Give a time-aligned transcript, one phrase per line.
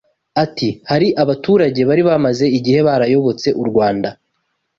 [0.43, 4.09] Ati “Hari abaturage bari bamaze igihe barayobotse u Rwanda